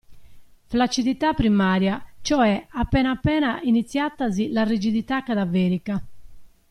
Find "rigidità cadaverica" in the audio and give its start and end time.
4.63-6.03